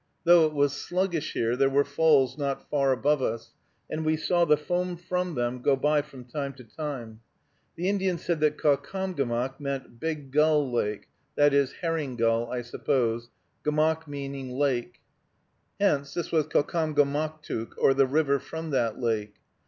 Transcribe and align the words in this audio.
Though 0.23 0.47
it 0.47 0.53
was 0.53 0.73
sluggish 0.73 1.33
here, 1.33 1.55
there 1.55 1.69
were 1.69 1.85
falls 1.85 2.35
not 2.35 2.67
far 2.71 2.91
above 2.91 3.21
us, 3.21 3.53
and 3.87 4.03
we 4.03 4.17
saw 4.17 4.45
the 4.45 4.57
foam 4.57 4.97
from 4.97 5.35
them 5.35 5.61
go 5.61 5.75
by 5.75 6.01
from 6.01 6.25
time 6.25 6.53
to 6.53 6.63
time. 6.63 7.19
The 7.75 7.87
Indian 7.87 8.17
said 8.17 8.39
that 8.39 8.57
Caucomgomoc 8.57 9.59
meant 9.59 9.99
Big 9.99 10.31
Gull 10.31 10.71
Lake 10.71 11.07
(i. 11.37 11.49
e., 11.49 11.67
herring 11.81 12.15
gull, 12.15 12.49
I 12.49 12.63
suppose), 12.63 13.29
gomoc 13.63 14.07
meaning 14.07 14.49
lake. 14.49 15.01
Hence 15.79 16.15
this 16.15 16.31
was 16.31 16.47
Caucomgomoctook, 16.47 17.73
or 17.77 17.93
the 17.93 18.07
river 18.07 18.39
from 18.39 18.71
that 18.71 18.99
lake. 18.99 19.35